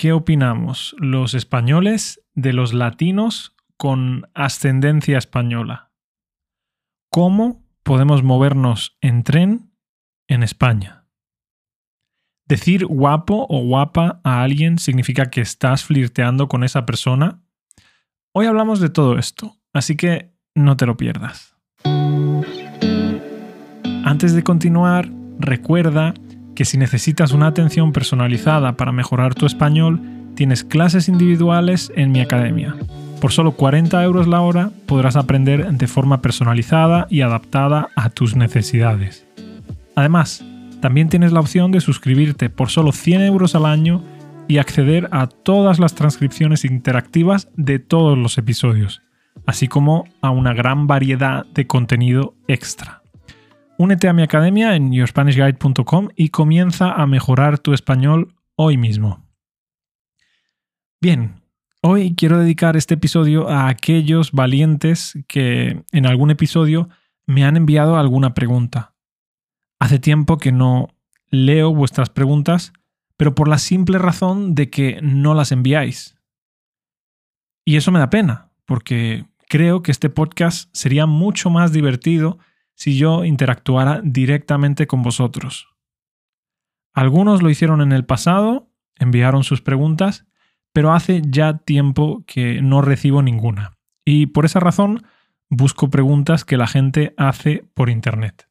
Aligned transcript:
¿qué 0.00 0.14
opinamos 0.14 0.96
los 0.98 1.34
españoles 1.34 2.22
de 2.32 2.54
los 2.54 2.72
latinos 2.72 3.54
con 3.76 4.30
ascendencia 4.32 5.18
española? 5.18 5.92
¿Cómo 7.10 7.66
podemos 7.82 8.22
movernos 8.22 8.96
en 9.02 9.24
tren 9.24 9.74
en 10.26 10.42
España? 10.42 11.04
Decir 12.46 12.86
guapo 12.86 13.46
o 13.50 13.62
guapa 13.62 14.22
a 14.24 14.42
alguien 14.42 14.78
significa 14.78 15.26
que 15.26 15.42
estás 15.42 15.84
flirteando 15.84 16.48
con 16.48 16.64
esa 16.64 16.86
persona. 16.86 17.42
Hoy 18.32 18.46
hablamos 18.46 18.80
de 18.80 18.88
todo 18.88 19.18
esto, 19.18 19.58
así 19.74 19.98
que 19.98 20.32
no 20.54 20.78
te 20.78 20.86
lo 20.86 20.96
pierdas. 20.96 21.58
Antes 24.02 24.32
de 24.32 24.42
continuar, 24.42 25.10
recuerda 25.38 26.14
que 26.60 26.66
si 26.66 26.76
necesitas 26.76 27.32
una 27.32 27.46
atención 27.46 27.90
personalizada 27.90 28.76
para 28.76 28.92
mejorar 28.92 29.34
tu 29.34 29.46
español, 29.46 29.98
tienes 30.34 30.62
clases 30.62 31.08
individuales 31.08 31.90
en 31.96 32.12
mi 32.12 32.20
academia. 32.20 32.76
Por 33.18 33.32
solo 33.32 33.52
40 33.52 34.04
euros 34.04 34.26
la 34.26 34.42
hora 34.42 34.70
podrás 34.84 35.16
aprender 35.16 35.72
de 35.72 35.86
forma 35.86 36.20
personalizada 36.20 37.06
y 37.08 37.22
adaptada 37.22 37.88
a 37.96 38.10
tus 38.10 38.36
necesidades. 38.36 39.26
Además, 39.96 40.44
también 40.82 41.08
tienes 41.08 41.32
la 41.32 41.40
opción 41.40 41.72
de 41.72 41.80
suscribirte 41.80 42.50
por 42.50 42.68
solo 42.68 42.92
100 42.92 43.22
euros 43.22 43.54
al 43.54 43.64
año 43.64 44.02
y 44.46 44.58
acceder 44.58 45.08
a 45.12 45.28
todas 45.28 45.78
las 45.78 45.94
transcripciones 45.94 46.66
interactivas 46.66 47.48
de 47.56 47.78
todos 47.78 48.18
los 48.18 48.36
episodios, 48.36 49.00
así 49.46 49.66
como 49.66 50.04
a 50.20 50.28
una 50.28 50.52
gran 50.52 50.86
variedad 50.86 51.46
de 51.54 51.66
contenido 51.66 52.34
extra. 52.48 52.99
Únete 53.80 54.08
a 54.08 54.12
mi 54.12 54.20
academia 54.20 54.76
en 54.76 54.92
yourspanishguide.com 54.92 56.08
y 56.14 56.28
comienza 56.28 56.92
a 56.92 57.06
mejorar 57.06 57.58
tu 57.58 57.72
español 57.72 58.34
hoy 58.54 58.76
mismo. 58.76 59.26
Bien, 61.00 61.40
hoy 61.80 62.14
quiero 62.14 62.38
dedicar 62.38 62.76
este 62.76 62.92
episodio 62.92 63.48
a 63.48 63.68
aquellos 63.68 64.32
valientes 64.32 65.18
que 65.28 65.82
en 65.92 66.04
algún 66.04 66.30
episodio 66.30 66.90
me 67.24 67.46
han 67.46 67.56
enviado 67.56 67.96
alguna 67.96 68.34
pregunta. 68.34 68.92
Hace 69.78 69.98
tiempo 69.98 70.36
que 70.36 70.52
no 70.52 70.88
leo 71.30 71.74
vuestras 71.74 72.10
preguntas, 72.10 72.74
pero 73.16 73.34
por 73.34 73.48
la 73.48 73.56
simple 73.56 73.96
razón 73.96 74.54
de 74.54 74.68
que 74.68 75.00
no 75.00 75.32
las 75.32 75.52
enviáis. 75.52 76.18
Y 77.64 77.76
eso 77.76 77.92
me 77.92 77.98
da 77.98 78.10
pena, 78.10 78.50
porque 78.66 79.24
creo 79.48 79.82
que 79.82 79.90
este 79.90 80.10
podcast 80.10 80.68
sería 80.74 81.06
mucho 81.06 81.48
más 81.48 81.72
divertido 81.72 82.38
si 82.80 82.96
yo 82.96 83.26
interactuara 83.26 84.00
directamente 84.02 84.86
con 84.86 85.02
vosotros. 85.02 85.68
Algunos 86.94 87.42
lo 87.42 87.50
hicieron 87.50 87.82
en 87.82 87.92
el 87.92 88.06
pasado, 88.06 88.70
enviaron 88.98 89.44
sus 89.44 89.60
preguntas, 89.60 90.26
pero 90.72 90.94
hace 90.94 91.20
ya 91.22 91.58
tiempo 91.58 92.24
que 92.26 92.62
no 92.62 92.80
recibo 92.80 93.20
ninguna. 93.20 93.76
Y 94.02 94.28
por 94.28 94.46
esa 94.46 94.60
razón 94.60 95.02
busco 95.50 95.90
preguntas 95.90 96.46
que 96.46 96.56
la 96.56 96.66
gente 96.66 97.12
hace 97.18 97.68
por 97.74 97.90
Internet. 97.90 98.48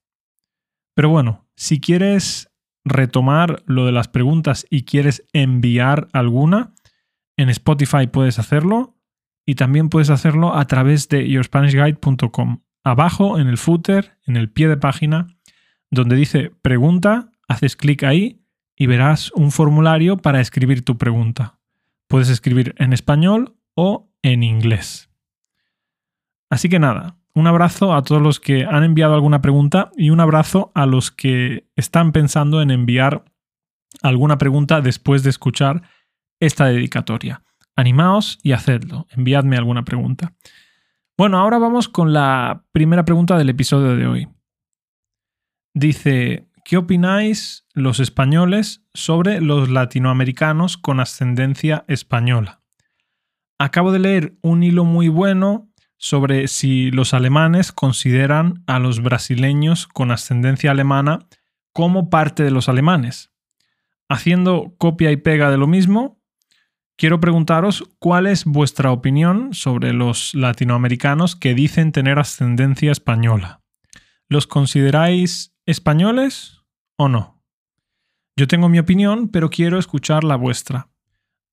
Pero 0.93 1.09
bueno, 1.09 1.47
si 1.55 1.79
quieres 1.79 2.51
retomar 2.85 3.63
lo 3.65 3.87
de 3.87 3.93
las 3.93 4.09
preguntas 4.09 4.67
y 4.69 4.83
quieres 4.83 5.25
enviar 5.33 6.07
alguna, 6.13 6.75
en 7.35 7.49
Spotify 7.49 8.05
puedes 8.05 8.37
hacerlo 8.37 8.95
y 9.43 9.55
también 9.55 9.89
puedes 9.89 10.11
hacerlo 10.11 10.55
a 10.55 10.67
través 10.67 11.09
de 11.09 11.27
yourspanishguide.com 11.27 12.59
abajo 12.83 13.39
en 13.39 13.47
el 13.47 13.57
footer, 13.57 14.17
en 14.25 14.35
el 14.35 14.49
pie 14.49 14.67
de 14.67 14.77
página, 14.77 15.27
donde 15.91 16.15
dice 16.15 16.51
pregunta, 16.61 17.31
haces 17.47 17.75
clic 17.75 18.03
ahí 18.03 18.41
y 18.75 18.87
verás 18.87 19.31
un 19.33 19.51
formulario 19.51 20.17
para 20.17 20.41
escribir 20.41 20.85
tu 20.85 20.97
pregunta. 20.97 21.59
Puedes 22.07 22.29
escribir 22.29 22.75
en 22.77 22.93
español 22.93 23.55
o 23.75 24.09
en 24.21 24.43
inglés. 24.43 25.09
Así 26.49 26.69
que 26.69 26.79
nada, 26.79 27.17
un 27.33 27.47
abrazo 27.47 27.93
a 27.93 28.03
todos 28.03 28.21
los 28.21 28.39
que 28.39 28.65
han 28.65 28.83
enviado 28.83 29.13
alguna 29.13 29.41
pregunta 29.41 29.91
y 29.95 30.09
un 30.09 30.19
abrazo 30.19 30.71
a 30.73 30.85
los 30.85 31.11
que 31.11 31.67
están 31.75 32.11
pensando 32.11 32.61
en 32.61 32.71
enviar 32.71 33.23
alguna 34.01 34.37
pregunta 34.37 34.81
después 34.81 35.23
de 35.23 35.29
escuchar 35.29 35.83
esta 36.39 36.65
dedicatoria. 36.65 37.43
Animaos 37.75 38.39
y 38.43 38.53
hacedlo, 38.53 39.07
enviadme 39.11 39.57
alguna 39.57 39.83
pregunta. 39.85 40.33
Bueno, 41.19 41.37
ahora 41.37 41.57
vamos 41.57 41.89
con 41.89 42.13
la 42.13 42.63
primera 42.71 43.03
pregunta 43.03 43.37
del 43.37 43.49
episodio 43.49 43.97
de 43.97 44.07
hoy. 44.07 44.29
Dice, 45.73 46.47
¿qué 46.63 46.77
opináis 46.77 47.65
los 47.73 47.99
españoles 47.99 48.85
sobre 48.93 49.41
los 49.41 49.67
latinoamericanos 49.67 50.77
con 50.77 51.01
ascendencia 51.01 51.83
española? 51.89 52.61
Acabo 53.57 53.91
de 53.91 53.99
leer 53.99 54.37
un 54.41 54.63
hilo 54.63 54.85
muy 54.85 55.09
bueno 55.09 55.69
sobre 55.97 56.47
si 56.47 56.89
los 56.89 57.13
alemanes 57.13 57.73
consideran 57.73 58.63
a 58.65 58.79
los 58.79 59.03
brasileños 59.03 59.87
con 59.87 60.11
ascendencia 60.11 60.71
alemana 60.71 61.27
como 61.73 62.09
parte 62.09 62.43
de 62.43 62.51
los 62.51 62.69
alemanes. 62.69 63.33
Haciendo 64.07 64.73
copia 64.77 65.11
y 65.11 65.17
pega 65.17 65.51
de 65.51 65.57
lo 65.57 65.67
mismo, 65.67 66.18
quiero 66.99 67.21
preguntaros 67.21 67.89
cuál 67.97 68.27
es 68.27 68.43
vuestra 68.43 68.91
opinión 68.91 69.53
sobre 69.53 69.93
los 69.93 70.35
latinoamericanos 70.35 71.37
que 71.37 71.55
dicen 71.55 71.93
tener 71.93 72.19
ascendencia 72.19 72.91
española. 72.91 73.61
¿Los 74.27 74.47
consideráis 74.47 75.55
españoles 75.65 76.61
o 76.97 77.07
no? 77.07 77.41
Yo 78.35 78.47
tengo 78.47 78.67
mi 78.67 78.79
opinión, 78.79 79.29
pero 79.29 79.49
quiero 79.49 79.79
escuchar 79.79 80.25
la 80.25 80.35
vuestra. 80.35 80.89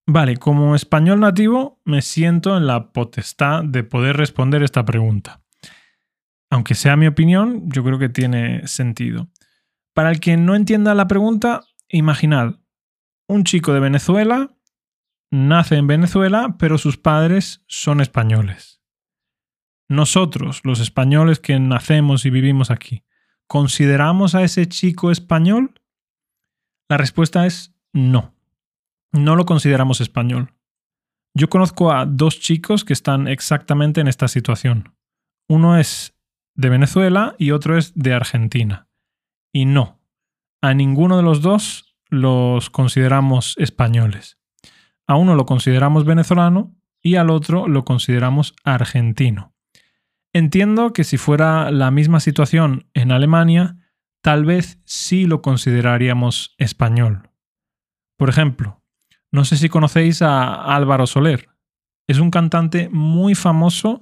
Vale, 0.04 0.36
como 0.36 0.74
español 0.74 1.20
nativo 1.20 1.80
me 1.84 2.02
siento 2.02 2.56
en 2.56 2.66
la 2.66 2.92
potestad 2.92 3.62
de 3.64 3.84
poder 3.84 4.16
responder 4.16 4.64
esta 4.64 4.84
pregunta. 4.84 5.42
Aunque 6.50 6.74
sea 6.74 6.96
mi 6.96 7.06
opinión, 7.06 7.70
yo 7.70 7.84
creo 7.84 7.98
que 7.98 8.08
tiene 8.08 8.66
sentido. 8.66 9.28
Para 9.94 10.10
el 10.10 10.18
que 10.18 10.36
no 10.36 10.56
entienda 10.56 10.94
la 10.94 11.06
pregunta, 11.06 11.62
imaginad 11.88 12.56
un 13.28 13.44
chico 13.44 13.72
de 13.72 13.80
Venezuela 13.80 14.55
nace 15.30 15.76
en 15.76 15.86
Venezuela, 15.86 16.56
pero 16.58 16.78
sus 16.78 16.96
padres 16.96 17.64
son 17.66 18.00
españoles. 18.00 18.82
Nosotros, 19.88 20.60
los 20.64 20.80
españoles 20.80 21.38
que 21.38 21.58
nacemos 21.60 22.26
y 22.26 22.30
vivimos 22.30 22.70
aquí, 22.70 23.04
¿consideramos 23.46 24.34
a 24.34 24.42
ese 24.42 24.66
chico 24.66 25.10
español? 25.10 25.80
La 26.88 26.96
respuesta 26.96 27.46
es 27.46 27.74
no. 27.92 28.34
No 29.12 29.36
lo 29.36 29.46
consideramos 29.46 30.00
español. 30.00 30.54
Yo 31.34 31.48
conozco 31.48 31.92
a 31.92 32.06
dos 32.06 32.40
chicos 32.40 32.84
que 32.84 32.92
están 32.92 33.28
exactamente 33.28 34.00
en 34.00 34.08
esta 34.08 34.26
situación. 34.26 34.94
Uno 35.48 35.78
es 35.78 36.14
de 36.54 36.70
Venezuela 36.70 37.34
y 37.38 37.50
otro 37.50 37.76
es 37.76 37.92
de 37.94 38.14
Argentina. 38.14 38.88
Y 39.52 39.66
no, 39.66 40.00
a 40.62 40.74
ninguno 40.74 41.16
de 41.16 41.22
los 41.22 41.42
dos 41.42 41.96
los 42.08 42.70
consideramos 42.70 43.54
españoles. 43.58 44.38
A 45.06 45.16
uno 45.16 45.34
lo 45.34 45.46
consideramos 45.46 46.04
venezolano 46.04 46.74
y 47.00 47.16
al 47.16 47.30
otro 47.30 47.68
lo 47.68 47.84
consideramos 47.84 48.54
argentino. 48.64 49.54
Entiendo 50.32 50.92
que 50.92 51.04
si 51.04 51.16
fuera 51.16 51.70
la 51.70 51.90
misma 51.90 52.20
situación 52.20 52.90
en 52.94 53.12
Alemania, 53.12 53.76
tal 54.20 54.44
vez 54.44 54.80
sí 54.84 55.24
lo 55.26 55.40
consideraríamos 55.40 56.54
español. 56.58 57.30
Por 58.16 58.28
ejemplo, 58.28 58.82
no 59.30 59.44
sé 59.44 59.56
si 59.56 59.68
conocéis 59.68 60.22
a 60.22 60.74
Álvaro 60.74 61.06
Soler. 61.06 61.48
Es 62.06 62.18
un 62.18 62.30
cantante 62.30 62.88
muy 62.90 63.34
famoso, 63.34 64.00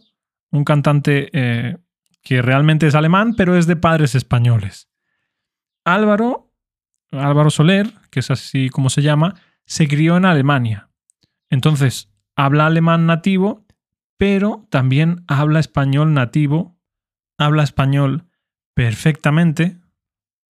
un 0.50 0.64
cantante 0.64 1.28
eh, 1.32 1.76
que 2.22 2.40
realmente 2.42 2.86
es 2.86 2.94
alemán, 2.94 3.34
pero 3.36 3.56
es 3.56 3.66
de 3.66 3.76
padres 3.76 4.14
españoles. 4.14 4.88
Álvaro, 5.84 6.52
Álvaro 7.10 7.50
Soler, 7.50 7.92
que 8.10 8.20
es 8.20 8.30
así 8.30 8.70
como 8.70 8.90
se 8.90 9.02
llama, 9.02 9.34
se 9.66 9.88
crió 9.88 10.16
en 10.16 10.24
Alemania. 10.24 10.88
Entonces, 11.54 12.12
habla 12.34 12.66
alemán 12.66 13.06
nativo, 13.06 13.64
pero 14.16 14.66
también 14.70 15.24
habla 15.28 15.60
español 15.60 16.12
nativo, 16.12 16.76
habla 17.38 17.62
español 17.62 18.26
perfectamente. 18.74 19.78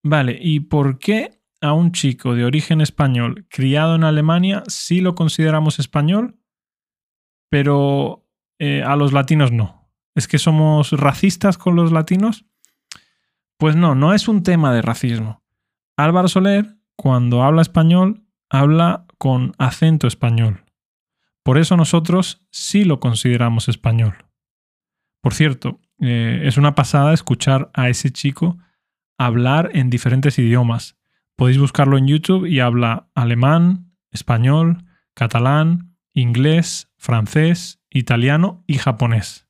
Vale, 0.03 0.35
¿y 0.41 0.61
por 0.61 0.97
qué 0.97 1.43
a 1.61 1.73
un 1.73 1.91
chico 1.91 2.33
de 2.33 2.43
origen 2.43 2.81
español 2.81 3.45
criado 3.51 3.93
en 3.93 4.03
Alemania 4.03 4.63
sí 4.67 4.99
lo 4.99 5.13
consideramos 5.13 5.77
español, 5.77 6.39
pero 7.51 8.27
eh, 8.57 8.81
a 8.81 8.95
los 8.95 9.13
latinos 9.13 9.51
no? 9.51 9.91
¿Es 10.15 10.27
que 10.27 10.39
somos 10.39 10.91
racistas 10.91 11.59
con 11.59 11.75
los 11.75 11.91
latinos? 11.91 12.45
Pues 13.59 13.75
no, 13.75 13.93
no 13.93 14.15
es 14.15 14.27
un 14.27 14.41
tema 14.41 14.73
de 14.73 14.81
racismo. 14.81 15.43
Álvaro 15.97 16.29
Soler, 16.29 16.77
cuando 16.95 17.43
habla 17.43 17.61
español, 17.61 18.25
habla 18.49 19.05
con 19.19 19.53
acento 19.59 20.07
español. 20.07 20.64
Por 21.45 21.59
eso 21.59 21.77
nosotros 21.77 22.43
sí 22.49 22.85
lo 22.85 22.99
consideramos 22.99 23.69
español. 23.69 24.15
Por 25.21 25.35
cierto, 25.35 25.79
eh, 25.99 26.41
es 26.43 26.57
una 26.57 26.73
pasada 26.73 27.13
escuchar 27.13 27.69
a 27.75 27.87
ese 27.87 28.09
chico 28.09 28.57
hablar 29.19 29.69
en 29.75 29.91
diferentes 29.91 30.39
idiomas. 30.39 30.97
Podéis 31.35 31.59
buscarlo 31.59 31.99
en 31.99 32.07
YouTube 32.07 32.47
y 32.47 32.61
habla 32.61 33.11
alemán, 33.13 33.91
español, 34.09 34.85
catalán, 35.13 35.95
inglés, 36.13 36.91
francés, 36.97 37.79
italiano 37.91 38.63
y 38.65 38.79
japonés. 38.79 39.47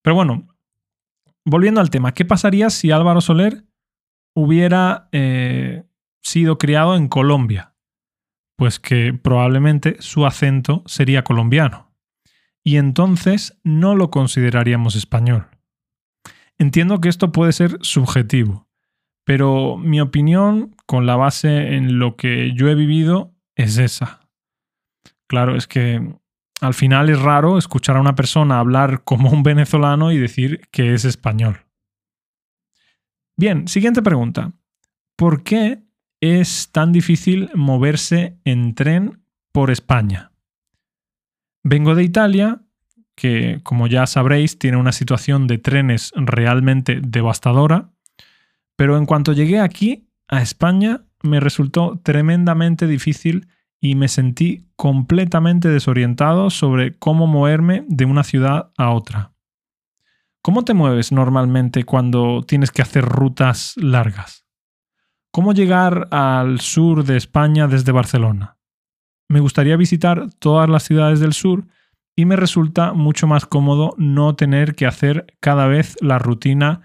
Pero 0.00 0.16
bueno, 0.16 0.48
volviendo 1.44 1.82
al 1.82 1.90
tema, 1.90 2.14
¿qué 2.14 2.24
pasaría 2.24 2.70
si 2.70 2.92
Álvaro 2.92 3.20
Soler 3.20 3.62
hubiera 4.34 5.10
eh, 5.12 5.84
sido 6.22 6.56
criado 6.56 6.96
en 6.96 7.08
Colombia? 7.08 7.74
Pues 8.58 8.80
que 8.80 9.14
probablemente 9.14 9.96
su 10.00 10.26
acento 10.26 10.82
sería 10.86 11.22
colombiano. 11.22 11.92
Y 12.64 12.76
entonces 12.76 13.56
no 13.62 13.94
lo 13.94 14.10
consideraríamos 14.10 14.96
español. 14.96 15.46
Entiendo 16.58 17.00
que 17.00 17.08
esto 17.08 17.30
puede 17.30 17.52
ser 17.52 17.78
subjetivo, 17.82 18.68
pero 19.24 19.76
mi 19.76 20.00
opinión, 20.00 20.74
con 20.86 21.06
la 21.06 21.14
base 21.14 21.76
en 21.76 22.00
lo 22.00 22.16
que 22.16 22.52
yo 22.56 22.68
he 22.68 22.74
vivido, 22.74 23.32
es 23.54 23.78
esa. 23.78 24.28
Claro, 25.28 25.54
es 25.54 25.68
que 25.68 26.16
al 26.60 26.74
final 26.74 27.10
es 27.10 27.22
raro 27.22 27.58
escuchar 27.58 27.96
a 27.96 28.00
una 28.00 28.16
persona 28.16 28.58
hablar 28.58 29.04
como 29.04 29.30
un 29.30 29.44
venezolano 29.44 30.10
y 30.10 30.18
decir 30.18 30.62
que 30.72 30.94
es 30.94 31.04
español. 31.04 31.64
Bien, 33.36 33.68
siguiente 33.68 34.02
pregunta. 34.02 34.52
¿Por 35.14 35.44
qué 35.44 35.84
es 36.20 36.70
tan 36.72 36.92
difícil 36.92 37.50
moverse 37.54 38.38
en 38.44 38.74
tren 38.74 39.22
por 39.52 39.70
España? 39.70 40.32
Vengo 41.62 41.94
de 41.94 42.04
Italia, 42.04 42.62
que 43.14 43.60
como 43.62 43.86
ya 43.86 44.06
sabréis 44.06 44.58
tiene 44.58 44.76
una 44.76 44.92
situación 44.92 45.46
de 45.46 45.58
trenes 45.58 46.12
realmente 46.14 47.00
devastadora, 47.02 47.90
pero 48.76 48.96
en 48.96 49.06
cuanto 49.06 49.32
llegué 49.32 49.60
aquí, 49.60 50.08
a 50.28 50.42
España, 50.42 51.04
me 51.22 51.40
resultó 51.40 52.00
tremendamente 52.02 52.86
difícil 52.86 53.48
y 53.80 53.94
me 53.94 54.08
sentí 54.08 54.68
completamente 54.76 55.68
desorientado 55.68 56.50
sobre 56.50 56.96
cómo 56.96 57.26
moverme 57.26 57.84
de 57.88 58.04
una 58.04 58.24
ciudad 58.24 58.70
a 58.76 58.90
otra. 58.90 59.32
¿Cómo 60.42 60.64
te 60.64 60.74
mueves 60.74 61.12
normalmente 61.12 61.84
cuando 61.84 62.42
tienes 62.46 62.70
que 62.70 62.82
hacer 62.82 63.04
rutas 63.04 63.74
largas? 63.76 64.47
¿Cómo 65.30 65.52
llegar 65.52 66.08
al 66.10 66.60
sur 66.60 67.04
de 67.04 67.16
España 67.16 67.68
desde 67.68 67.92
Barcelona? 67.92 68.56
Me 69.28 69.40
gustaría 69.40 69.76
visitar 69.76 70.32
todas 70.38 70.68
las 70.68 70.84
ciudades 70.84 71.20
del 71.20 71.34
sur 71.34 71.66
y 72.16 72.24
me 72.24 72.34
resulta 72.34 72.94
mucho 72.94 73.26
más 73.26 73.46
cómodo 73.46 73.94
no 73.98 74.34
tener 74.34 74.74
que 74.74 74.86
hacer 74.86 75.26
cada 75.40 75.66
vez 75.66 75.96
la 76.00 76.18
rutina 76.18 76.80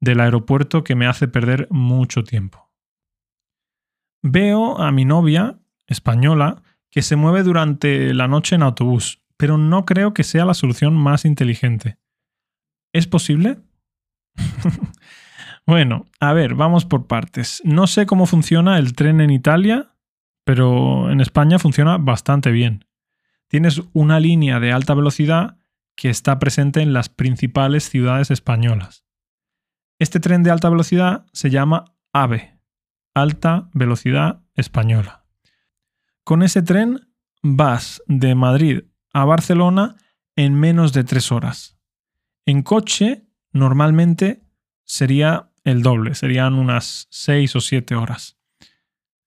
del 0.00 0.20
aeropuerto 0.20 0.84
que 0.84 0.94
me 0.94 1.06
hace 1.06 1.26
perder 1.28 1.66
mucho 1.70 2.22
tiempo. 2.22 2.70
Veo 4.22 4.78
a 4.78 4.92
mi 4.92 5.04
novia 5.04 5.58
española 5.86 6.62
que 6.90 7.02
se 7.02 7.16
mueve 7.16 7.42
durante 7.42 8.14
la 8.14 8.28
noche 8.28 8.54
en 8.54 8.62
autobús, 8.62 9.22
pero 9.36 9.58
no 9.58 9.84
creo 9.84 10.14
que 10.14 10.24
sea 10.24 10.44
la 10.44 10.54
solución 10.54 10.94
más 10.94 11.24
inteligente. 11.24 11.98
¿Es 12.92 13.06
posible? 13.06 13.58
bueno, 15.68 16.06
a 16.18 16.32
ver, 16.32 16.54
vamos 16.54 16.86
por 16.86 17.06
partes. 17.06 17.60
No 17.62 17.86
sé 17.86 18.06
cómo 18.06 18.24
funciona 18.24 18.78
el 18.78 18.94
tren 18.94 19.20
en 19.20 19.28
Italia, 19.28 19.92
pero 20.42 21.10
en 21.10 21.20
España 21.20 21.58
funciona 21.58 21.98
bastante 21.98 22.50
bien. 22.50 22.86
Tienes 23.48 23.82
una 23.92 24.18
línea 24.18 24.60
de 24.60 24.72
alta 24.72 24.94
velocidad 24.94 25.58
que 25.94 26.08
está 26.08 26.38
presente 26.38 26.80
en 26.80 26.94
las 26.94 27.10
principales 27.10 27.86
ciudades 27.90 28.30
españolas. 28.30 29.04
Este 29.98 30.20
tren 30.20 30.42
de 30.42 30.50
alta 30.50 30.70
velocidad 30.70 31.26
se 31.34 31.50
llama 31.50 31.84
AVE, 32.14 32.58
Alta 33.12 33.68
Velocidad 33.74 34.40
Española. 34.54 35.26
Con 36.24 36.42
ese 36.42 36.62
tren 36.62 37.12
vas 37.42 38.02
de 38.06 38.34
Madrid 38.34 38.84
a 39.12 39.26
Barcelona 39.26 39.96
en 40.34 40.58
menos 40.58 40.94
de 40.94 41.04
tres 41.04 41.30
horas. 41.30 41.78
En 42.46 42.62
coche, 42.62 43.28
normalmente 43.52 44.48
sería 44.84 45.47
el 45.68 45.82
doble, 45.82 46.14
serían 46.14 46.54
unas 46.54 47.06
seis 47.10 47.54
o 47.56 47.60
siete 47.60 47.94
horas. 47.94 48.38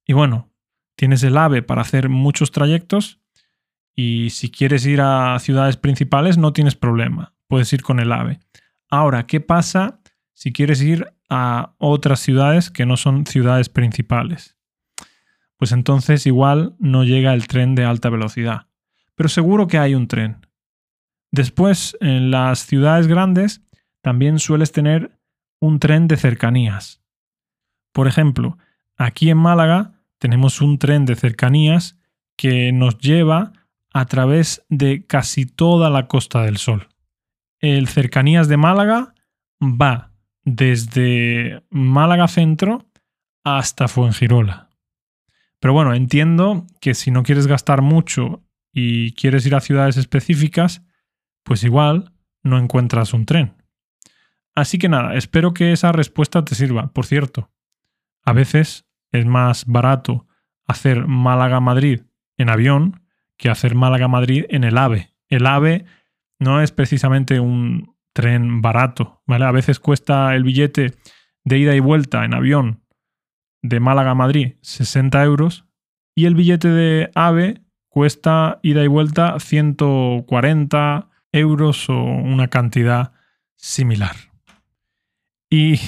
Y 0.06 0.14
bueno, 0.14 0.52
tienes 0.96 1.24
el 1.24 1.38
AVE 1.38 1.62
para 1.62 1.82
hacer 1.82 2.10
muchos 2.10 2.52
trayectos 2.52 3.20
y 3.96 4.30
si 4.32 4.50
quieres 4.52 4.86
ir 4.86 5.02
a 5.02 5.38
ciudades 5.40 5.78
principales 5.78 6.38
no 6.38 6.54
tienes 6.54 6.76
problema, 6.76 7.34
puedes 7.48 7.72
ir 7.74 7.82
con 7.82 8.00
el 8.00 8.12
AVE. 8.12 8.40
Ahora, 8.90 9.26
¿qué 9.26 9.40
pasa 9.40 10.02
si 10.34 10.52
quieres 10.52 10.82
ir 10.82 11.14
a 11.30 11.76
otras 11.78 12.20
ciudades 12.20 12.70
que 12.70 12.86
no 12.86 12.98
son 12.98 13.26
ciudades 13.26 13.70
principales? 13.70 14.58
pues 15.62 15.74
entonces 15.74 16.26
igual 16.26 16.76
no 16.80 17.04
llega 17.04 17.36
el 17.36 17.46
tren 17.46 17.76
de 17.76 17.86
alta 17.86 18.10
velocidad. 18.10 18.66
Pero 19.14 19.30
seguro 19.30 19.68
que 19.68 19.78
hay 19.78 19.94
un 19.94 20.08
tren. 20.08 20.48
Después, 21.30 21.96
en 22.02 22.32
las 22.32 22.66
ciudades 22.66 23.06
grandes, 23.06 23.62
también 24.02 24.40
sueles 24.40 24.72
tener 24.72 25.20
un 25.62 25.80
tren 25.80 26.10
de 26.10 26.18
cercanías. 26.18 27.02
Por 27.94 28.08
ejemplo, 28.08 28.58
aquí 28.98 29.30
en 29.30 29.38
Málaga 29.38 29.94
tenemos 30.18 30.60
un 30.60 30.78
tren 30.78 31.06
de 31.06 31.16
cercanías 31.16 31.98
que 32.36 32.72
nos 32.74 32.98
lleva 32.98 33.54
a 33.94 34.06
través 34.06 34.66
de 34.70 35.06
casi 35.06 35.46
toda 35.46 35.90
la 35.90 36.08
Costa 36.08 36.44
del 36.44 36.58
Sol. 36.58 36.90
El 37.60 37.88
Cercanías 37.88 38.48
de 38.48 38.58
Málaga 38.58 39.14
va 39.62 40.12
desde 40.44 41.64
Málaga 41.70 42.28
Centro 42.28 42.90
hasta 43.44 43.88
Fuengirola. 43.88 44.70
Pero 45.60 45.74
bueno, 45.74 45.94
entiendo 45.94 46.66
que 46.80 46.96
si 46.96 47.12
no 47.12 47.22
quieres 47.22 47.46
gastar 47.46 47.84
mucho 47.84 48.44
y 48.74 49.14
quieres 49.14 49.46
ir 49.46 49.54
a 49.54 49.62
ciudades 49.62 49.98
específicas, 49.98 50.82
pues 51.44 51.64
igual 51.64 52.14
no 52.42 52.58
encuentras 52.58 53.14
un 53.14 53.28
tren. 53.28 53.61
Así 54.62 54.78
que 54.78 54.90
nada, 54.90 55.16
espero 55.16 55.56
que 55.56 55.72
esa 55.72 55.92
respuesta 55.92 56.46
te 56.46 56.54
sirva. 56.54 56.94
Por 56.94 57.08
cierto, 57.08 57.50
a 58.24 58.32
veces 58.32 58.86
es 59.12 59.26
más 59.26 59.66
barato 59.66 60.28
hacer 60.68 61.08
Málaga-Madrid 61.08 62.02
en 62.38 62.48
avión 62.48 63.02
que 63.38 63.50
hacer 63.50 63.74
Málaga-Madrid 63.74 64.46
en 64.50 64.64
el 64.64 64.78
AVE. 64.78 65.16
El 65.30 65.48
AVE 65.48 65.86
no 66.38 66.62
es 66.62 66.72
precisamente 66.72 67.40
un 67.40 67.96
tren 68.14 68.62
barato, 68.62 69.24
¿vale? 69.26 69.46
A 69.46 69.52
veces 69.52 69.80
cuesta 69.80 70.36
el 70.36 70.44
billete 70.44 70.94
de 71.44 71.58
ida 71.58 71.74
y 71.74 71.80
vuelta 71.80 72.24
en 72.24 72.36
avión 72.36 72.84
de 73.64 73.80
Málaga 73.80 74.12
a 74.12 74.16
Madrid 74.16 74.58
60 74.62 75.24
euros 75.24 75.66
y 76.14 76.26
el 76.26 76.36
billete 76.36 76.68
de 76.68 77.10
AVE 77.16 77.64
cuesta 77.90 78.60
ida 78.62 78.84
y 78.84 78.88
vuelta 78.88 79.40
140 79.40 81.10
euros 81.32 81.90
o 81.90 82.04
una 82.04 82.50
cantidad 82.50 83.14
similar. 83.56 84.31
Y 85.54 85.82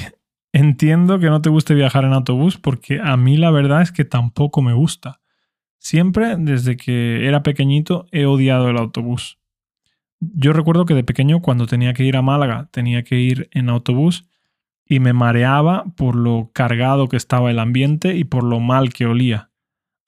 entiendo 0.52 1.20
que 1.20 1.30
no 1.30 1.42
te 1.42 1.50
guste 1.50 1.74
viajar 1.74 2.04
en 2.04 2.12
autobús 2.12 2.58
porque 2.58 3.00
a 3.02 3.16
mí 3.16 3.38
la 3.38 3.50
verdad 3.50 3.82
es 3.82 3.94
que 3.94 4.04
tampoco 4.04 4.62
me 4.62 4.74
gusta. 4.74 5.22
Siempre, 5.80 6.36
desde 6.38 6.76
que 6.76 7.26
era 7.26 7.44
pequeñito, 7.44 8.06
he 8.12 8.26
odiado 8.26 8.70
el 8.70 8.78
autobús. 8.78 9.40
Yo 10.20 10.52
recuerdo 10.52 10.86
que 10.86 10.94
de 10.94 11.04
pequeño, 11.06 11.42
cuando 11.42 11.66
tenía 11.66 11.94
que 11.94 12.04
ir 12.04 12.18
a 12.18 12.22
Málaga, 12.22 12.68
tenía 12.72 13.04
que 13.04 13.20
ir 13.20 13.50
en 13.52 13.70
autobús 13.70 14.30
y 14.86 15.00
me 15.00 15.14
mareaba 15.14 15.86
por 15.96 16.16
lo 16.16 16.52
cargado 16.54 17.08
que 17.08 17.18
estaba 17.18 17.50
el 17.50 17.60
ambiente 17.60 18.16
y 18.16 18.26
por 18.26 18.44
lo 18.44 18.60
mal 18.60 18.94
que 18.94 19.06
olía. 19.06 19.50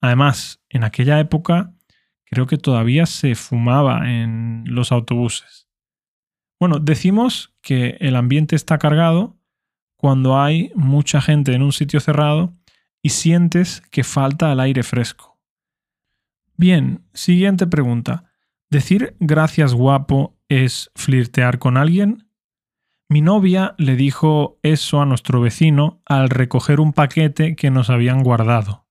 Además, 0.02 0.62
en 0.70 0.84
aquella 0.84 1.18
época 1.20 1.74
creo 2.26 2.46
que 2.46 2.58
todavía 2.58 3.06
se 3.06 3.36
fumaba 3.36 4.12
en 4.12 4.64
los 4.68 4.92
autobuses. 4.92 5.70
Bueno, 6.60 6.80
decimos 6.80 7.54
que 7.62 7.98
el 8.00 8.16
ambiente 8.16 8.56
está 8.56 8.78
cargado 8.78 9.35
cuando 10.06 10.40
hay 10.40 10.72
mucha 10.76 11.20
gente 11.20 11.56
en 11.56 11.64
un 11.64 11.72
sitio 11.72 12.00
cerrado 12.00 12.54
y 13.02 13.10
sientes 13.10 13.82
que 13.90 14.04
falta 14.04 14.52
el 14.52 14.60
aire 14.60 14.84
fresco. 14.84 15.40
Bien, 16.56 17.08
siguiente 17.16 17.66
pregunta. 17.66 18.26
¿Decir 18.70 19.16
gracias 19.20 19.74
guapo 19.74 20.38
es 20.48 20.92
flirtear 20.94 21.58
con 21.58 21.76
alguien? 21.76 22.30
Mi 23.10 23.22
novia 23.22 23.74
le 23.80 23.96
dijo 23.96 24.60
eso 24.62 25.02
a 25.02 25.08
nuestro 25.08 25.42
vecino 25.42 26.04
al 26.06 26.30
recoger 26.30 26.80
un 26.80 26.94
paquete 26.94 27.56
que 27.56 27.72
nos 27.72 27.90
habían 27.90 28.22
guardado. 28.22 28.86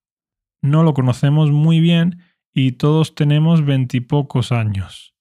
No 0.63 0.83
lo 0.83 0.95
conocemos 0.95 1.53
muy 1.53 1.79
bien 1.79 2.25
y 2.53 2.73
todos 2.73 3.15
tenemos 3.15 3.65
veintipocos 3.65 4.51
años. 4.51 5.15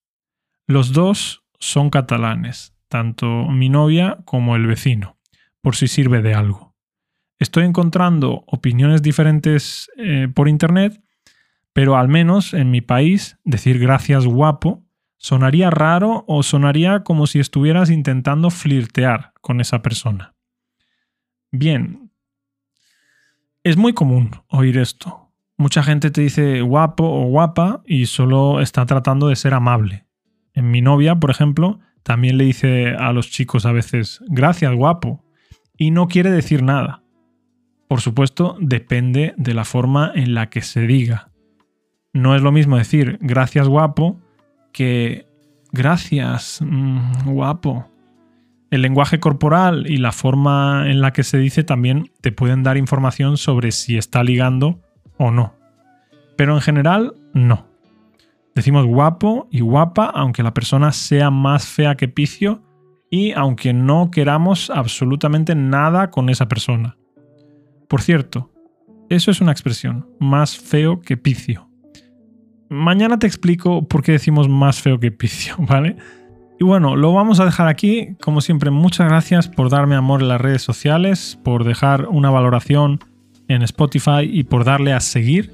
Los 0.66 0.92
dos 0.92 1.44
son 1.60 1.92
catalanes, 1.92 2.76
tanto 2.88 3.28
mi 3.28 3.70
novia 3.70 4.18
como 4.26 4.56
el 4.56 4.66
vecino, 4.66 5.20
por 5.64 5.76
si 5.76 5.88
sirve 5.88 6.22
de 6.22 6.36
algo. 6.36 6.76
Estoy 7.40 7.66
encontrando 7.66 8.44
opiniones 8.46 9.02
diferentes 9.02 9.90
eh, 9.98 10.28
por 10.32 10.48
Internet, 10.48 11.02
pero 11.74 11.98
al 11.98 12.10
menos 12.10 12.54
en 12.54 12.70
mi 12.70 12.82
país 12.82 13.40
decir 13.44 13.80
gracias 13.80 14.28
guapo 14.28 14.84
¿Sonaría 15.24 15.70
raro 15.70 16.26
o 16.28 16.44
sonaría 16.44 17.06
como 17.06 17.28
si 17.28 17.40
estuvieras 17.40 17.90
intentando 17.90 18.50
flirtear 18.50 19.32
con 19.40 19.62
esa 19.62 19.82
persona? 19.82 20.36
Bien, 21.50 22.12
es 23.64 23.78
muy 23.78 23.94
común 23.94 24.32
oír 24.50 24.78
esto. 24.78 25.32
Mucha 25.56 25.82
gente 25.82 26.12
te 26.12 26.20
dice 26.20 26.60
guapo 26.60 27.06
o 27.06 27.28
guapa 27.28 27.84
y 27.86 28.08
solo 28.08 28.60
está 28.60 28.86
tratando 28.86 29.30
de 29.30 29.38
ser 29.38 29.54
amable. 29.54 30.08
En 30.54 30.70
mi 30.72 30.82
novia, 30.82 31.16
por 31.16 31.32
ejemplo, 31.32 31.80
también 32.04 32.38
le 32.38 32.44
dice 32.44 32.94
a 32.94 33.14
los 33.14 33.32
chicos 33.32 33.66
a 33.66 33.72
veces 33.72 34.22
gracias 34.28 34.76
guapo 34.76 35.23
y 35.78 35.92
no 35.92 36.08
quiere 36.08 36.32
decir 36.32 36.64
nada. 36.64 37.04
Por 37.88 38.02
supuesto, 38.02 38.58
depende 38.60 39.34
de 39.38 39.54
la 39.54 39.66
forma 39.66 40.12
en 40.16 40.34
la 40.34 40.50
que 40.50 40.62
se 40.62 40.82
diga. 40.82 41.30
No 42.14 42.36
es 42.36 42.42
lo 42.42 42.52
mismo 42.52 42.78
decir 42.78 43.18
gracias 43.22 43.68
guapo 43.68 44.20
que 44.72 45.28
gracias 45.72 46.60
mm, 46.62 47.32
guapo. 47.32 47.90
El 48.72 48.82
lenguaje 48.82 49.20
corporal 49.20 49.86
y 49.88 49.98
la 49.98 50.12
forma 50.12 50.90
en 50.90 51.02
la 51.02 51.14
que 51.14 51.24
se 51.24 51.38
dice 51.38 51.64
también 51.64 52.12
te 52.22 52.32
pueden 52.32 52.64
dar 52.64 52.78
información 52.78 53.38
sobre 53.38 53.72
si 53.72 53.98
está 53.98 54.24
ligando 54.24 54.80
o 55.18 55.30
no. 55.30 55.54
Pero 56.36 56.56
en 56.56 56.62
general, 56.62 57.14
no. 57.34 57.68
Decimos 58.56 58.86
guapo 58.86 59.48
y 59.52 59.60
guapa 59.60 60.06
aunque 60.06 60.44
la 60.44 60.54
persona 60.54 60.92
sea 60.92 61.30
más 61.30 61.68
fea 61.68 61.96
que 61.96 62.08
picio 62.08 62.64
y 63.14 63.32
aunque 63.34 63.74
no 63.74 64.10
queramos 64.10 64.72
absolutamente 64.72 65.54
nada 65.54 66.10
con 66.10 66.30
esa 66.30 66.48
persona. 66.48 66.98
Por 67.88 68.02
cierto, 68.02 68.52
eso 69.08 69.30
es 69.30 69.40
una 69.40 69.52
expresión, 69.52 70.08
más 70.20 70.58
feo 70.58 71.00
que 71.00 71.16
picio. 71.16 71.70
Mañana 72.72 73.20
te 73.20 73.28
explico 73.28 73.88
por 73.88 74.02
qué 74.02 74.14
decimos 74.14 74.50
más 74.50 74.82
feo 74.82 75.00
que 75.00 75.12
picio, 75.12 75.54
¿vale? 75.60 75.96
Y 76.60 76.64
bueno, 76.64 76.96
lo 76.96 77.14
vamos 77.14 77.40
a 77.40 77.46
dejar 77.46 77.68
aquí. 77.68 78.16
Como 78.20 78.42
siempre, 78.42 78.72
muchas 78.72 79.08
gracias 79.08 79.48
por 79.48 79.70
darme 79.70 79.94
amor 79.94 80.24
en 80.24 80.30
las 80.30 80.42
redes 80.42 80.64
sociales, 80.64 81.38
por 81.44 81.66
dejar 81.66 82.08
una 82.08 82.32
valoración 82.32 83.00
en 83.48 83.62
Spotify 83.62 84.24
y 84.24 84.46
por 84.46 84.66
darle 84.66 84.92
a 84.92 85.00
seguir. 85.00 85.54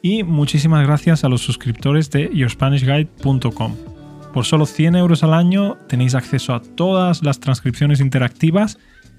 Y 0.00 0.22
muchísimas 0.22 0.86
gracias 0.86 1.24
a 1.24 1.28
los 1.28 1.40
suscriptores 1.40 2.08
de 2.12 2.30
yourspanishguide.com. 2.32 3.89
Por 4.32 4.44
solo 4.44 4.66
100 4.66 4.94
euros 4.96 5.24
al 5.24 5.34
año 5.34 5.76
tenéis 5.88 6.14
acceso 6.14 6.54
a 6.54 6.60
todas 6.60 7.22
las 7.22 7.40
transcripciones 7.40 8.00
interactivas 8.00 8.78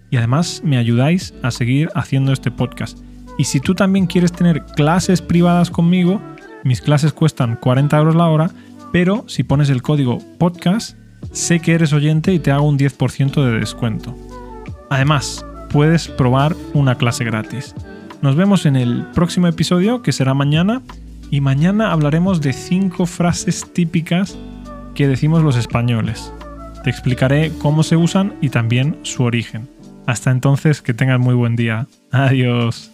y 0.09 0.17
además 0.17 0.61
me 0.63 0.77
ayudáis 0.77 1.33
a 1.43 1.51
seguir 1.51 1.89
haciendo 1.95 2.31
este 2.33 2.51
podcast. 2.51 2.99
Y 3.37 3.45
si 3.45 3.59
tú 3.59 3.75
también 3.75 4.07
quieres 4.07 4.31
tener 4.31 4.63
clases 4.63 5.21
privadas 5.21 5.69
conmigo, 5.69 6.21
mis 6.63 6.81
clases 6.81 7.13
cuestan 7.13 7.55
40 7.55 7.97
euros 7.97 8.15
la 8.15 8.27
hora, 8.27 8.51
pero 8.91 9.25
si 9.27 9.43
pones 9.43 9.69
el 9.69 9.81
código 9.81 10.19
podcast, 10.37 10.97
sé 11.31 11.59
que 11.59 11.73
eres 11.73 11.93
oyente 11.93 12.33
y 12.33 12.39
te 12.39 12.51
hago 12.51 12.67
un 12.67 12.77
10% 12.77 13.43
de 13.43 13.59
descuento. 13.59 14.15
Además, 14.89 15.45
puedes 15.69 16.07
probar 16.07 16.55
una 16.73 16.95
clase 16.95 17.23
gratis. 17.23 17.73
Nos 18.21 18.35
vemos 18.35 18.65
en 18.65 18.75
el 18.75 19.05
próximo 19.13 19.47
episodio, 19.47 20.03
que 20.03 20.11
será 20.11 20.33
mañana, 20.33 20.81
y 21.31 21.41
mañana 21.41 21.91
hablaremos 21.91 22.41
de 22.41 22.53
5 22.53 23.05
frases 23.05 23.71
típicas 23.73 24.37
que 24.95 25.07
decimos 25.07 25.43
los 25.43 25.55
españoles. 25.55 26.33
Te 26.83 26.89
explicaré 26.89 27.51
cómo 27.59 27.83
se 27.83 27.95
usan 27.95 28.35
y 28.41 28.49
también 28.49 28.97
su 29.03 29.23
origen. 29.23 29.69
Hasta 30.07 30.31
entonces, 30.31 30.81
que 30.81 30.93
tengas 30.93 31.19
muy 31.19 31.35
buen 31.35 31.55
día. 31.55 31.87
Adiós. 32.11 32.91